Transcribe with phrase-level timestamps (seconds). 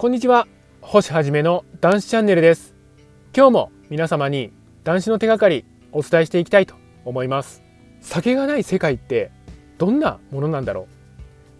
[0.00, 0.48] こんにちは。
[0.80, 2.74] 星はじめの男子チャンネルです。
[3.36, 4.50] 今日も皆様に
[4.82, 7.62] 男子の手がかりお伝えしていきたいと思います。
[8.00, 9.30] 酒がない世界って
[9.76, 10.88] どんなものなんだろう？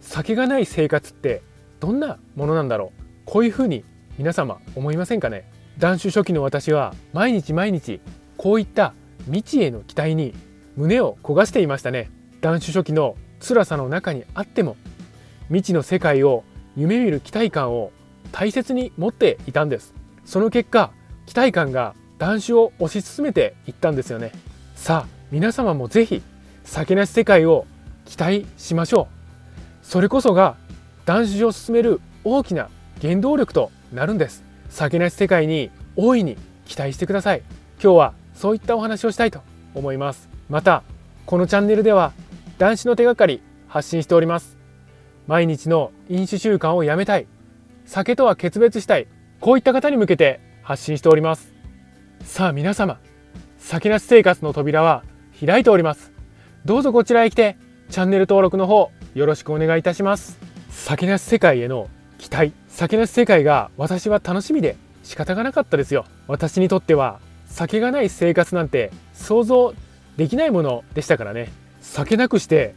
[0.00, 1.42] 酒がない生活って
[1.80, 3.03] どんなものなんだろう？
[3.26, 3.84] こういうふうに
[4.16, 5.45] 皆様思いませんかね？
[5.77, 8.00] 断酒初期の私は毎日毎日
[8.38, 8.95] こういった
[9.27, 10.32] 未知への期待に
[10.77, 12.11] 胸を焦がしていましたね。
[12.41, 14.79] 断酒初期の辛さの中にあっても
[15.48, 16.43] 未知の世界を
[16.75, 17.93] 夢見る期待感を
[18.33, 19.95] 大切に持っていたんです。
[20.25, 20.91] その結果
[21.27, 24.33] 期待感が断酒を推し進めていったんですよね。
[24.75, 26.23] さあ皆様も是非
[26.65, 27.66] 酒なし世界を
[28.05, 29.09] 期待しましょ
[29.83, 29.87] う。
[29.87, 30.57] それこそが
[31.05, 32.69] 断酒を進める大きな
[33.01, 34.45] 原動力となるんです。
[34.69, 37.43] 酒なし世界に大いに期待してください。
[37.83, 39.41] 今日はそういったお話をしたいと
[39.74, 40.29] 思います。
[40.49, 40.83] また
[41.27, 42.12] このチャンネルでは
[42.59, 44.59] 男子の手がかり発信しております。
[45.27, 47.27] 毎日の飲酒習慣をやめたい。
[47.87, 49.07] 酒とは決別したい。
[49.41, 51.52] こういった方に向けて発信しております。
[52.23, 53.01] さあ皆様
[53.59, 55.02] 酒なし生活の扉は
[55.45, 56.13] 開いております。
[56.65, 57.57] どうぞこちらへ来て
[57.88, 60.38] チャンネル登録の方よろしくお願いいたします。
[60.69, 61.88] 酒なし世界への
[62.19, 62.52] 期待。
[62.69, 66.04] 酒なし世界が私は楽しみで仕方がなかったですよ。
[66.28, 69.75] 私にとっては酒がない生活なんて想像
[70.16, 71.50] できないものでしたからね。
[71.81, 72.75] 酒なくして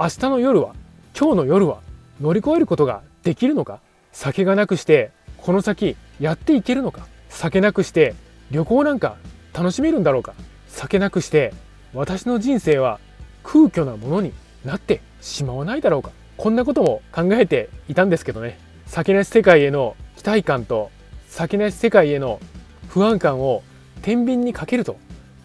[0.00, 0.74] 明日の夜は
[1.18, 1.80] 今日の夜は
[2.20, 3.80] 乗り越えることができるのか。
[4.16, 7.06] 酒がなくしてこの先やっていけるのか？
[7.28, 8.14] 酒なくして
[8.50, 9.18] 旅行なんか
[9.52, 10.32] 楽しめるんだろうか？
[10.68, 11.52] 酒なくして
[11.92, 12.98] 私の人生は
[13.42, 14.32] 空虚なものに
[14.64, 16.12] なってしまわないだろうか？
[16.38, 18.58] こんなことも考えていたんですけどね。
[18.86, 20.90] 酒なし世界への期待感と
[21.28, 22.40] 酒なし世界への
[22.88, 23.62] 不安感を
[24.00, 24.96] 天秤にかけると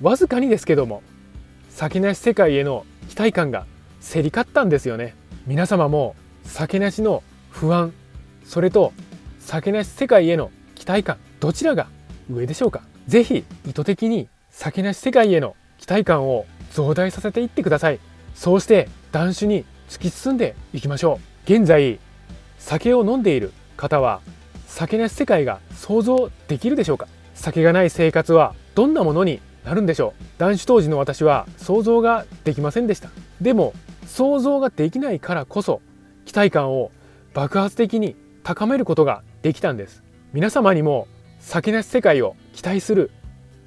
[0.02, 1.03] わずかにですけども
[1.69, 3.66] 酒なし世界への期待感が
[4.02, 5.14] 競り勝ったんですよね。
[5.45, 7.92] 皆様も酒なしの不安
[8.45, 8.94] それと
[9.39, 11.88] 酒なし世界への期待感どちらが
[12.30, 12.81] 上でしょうか。
[13.08, 17.99] 是非意図的に酒なし世界への期待感を増大させていってください。
[18.36, 21.52] そうして断酒に突き進んでいきましょう。
[21.52, 21.99] 現在
[22.60, 24.21] 酒を飲んでいる方は
[24.67, 27.08] 酒なし世界が想像できるでしょうか。
[27.33, 30.23] 酒がない生活はどんなものになるんでしょう。
[30.38, 33.10] 断酒当時の私は想像ができませんでした。
[33.42, 33.73] でも
[34.05, 35.82] 想像ができないからこそ
[36.26, 36.92] 期待感を
[37.33, 40.03] 爆発的に高めることができたんです。
[40.33, 41.07] 皆様にも
[41.39, 43.11] 酒なし世界を期待する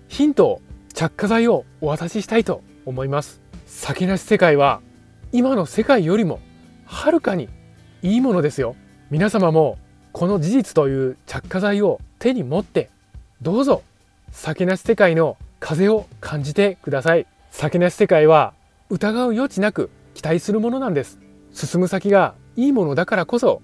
[0.08, 0.62] ヒントを
[0.92, 3.40] 着火剤をお渡ししたいと思います。
[3.66, 4.80] 酒なし世界は
[5.32, 6.40] 今の世界よりも
[6.84, 7.48] はるかに
[8.02, 8.76] いいものですよ。
[9.10, 9.78] 皆様も
[10.12, 12.90] この事実という着火剤を手に持って
[13.42, 13.82] どうぞ
[14.30, 17.26] 酒なし世界の風を感じてください。
[17.50, 18.54] 酒なし世界は
[18.90, 21.18] 疑う余地なく期待するものなんです。
[21.52, 23.62] 進む先がいいものだからこそ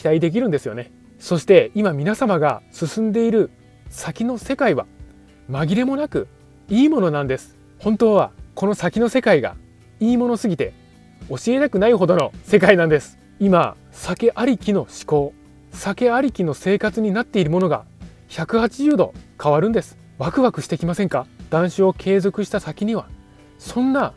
[0.00, 0.90] 期待できるんですよね。
[1.18, 3.50] そして今皆様が進んでいる
[3.90, 4.86] 先の世界は
[5.50, 6.26] 紛れもなく
[6.70, 7.54] いいものなんです。
[7.78, 9.56] 本当はこの先の世界が
[10.00, 10.72] いいものすぎて
[11.28, 13.18] 教えたくないほどの世界なんです。
[13.40, 15.34] 今酒ありきの思考
[15.70, 17.84] 酒ありきの生活になっているものが
[18.30, 19.12] 180度
[19.42, 19.98] 変わるんです。
[20.16, 21.26] ワクワクしてきませんか？
[21.50, 23.06] 断酒を継続した先には。
[23.58, 24.14] そんな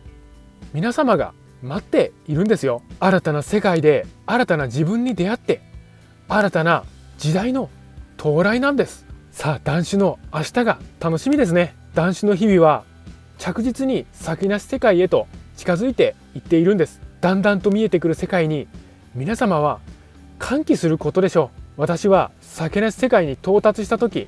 [0.73, 2.83] 皆様が待っているんですよ。
[3.01, 5.72] 新たな世界で新たな自分に出会って
[6.35, 6.83] 新たな
[7.19, 7.69] 時代の
[8.17, 9.05] 到来なんです。
[9.31, 11.75] さあ断酒の明日が楽しみですね。
[11.93, 12.85] 断酒の日々は
[13.37, 15.27] 着実に先なし世界へと
[15.57, 17.01] 近づいていっているんです。
[17.21, 18.67] だんだんと見えてくる世界に
[19.13, 19.79] 皆様は
[20.39, 21.81] 歓喜することでしょう。
[21.81, 24.27] 私は酒なし世界に到達した時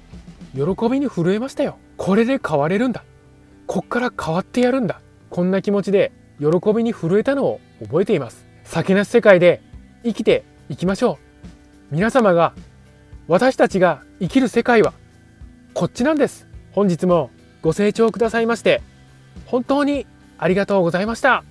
[0.54, 1.80] 喜びに震えましたよ。
[1.98, 3.04] これで変われるんだ。
[3.66, 5.02] こっから変わってやるんだ。
[5.32, 8.46] こんな気持ちで喜びに震えたのを覚えています。
[8.64, 9.64] 酒なし世界で
[10.04, 11.25] 生きていきましょう。
[11.92, 12.54] 皆様が
[13.28, 14.94] 私たちが生きる世界は
[15.74, 16.48] こっちなんです。
[16.72, 17.30] 本日も
[17.62, 18.82] ご清聴くださいまして
[19.46, 20.06] 本当に
[20.38, 21.46] ありがとうございました。